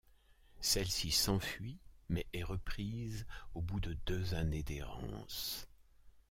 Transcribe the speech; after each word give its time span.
Celle-ci 0.61 1.11
s'enfuit 1.11 1.77
mais 2.09 2.25
est 2.33 2.41
reprise 2.41 3.27
au 3.53 3.61
bout 3.61 3.79
de 3.79 3.93
deux 4.07 4.33
années 4.33 4.63
d'errance. 4.63 5.67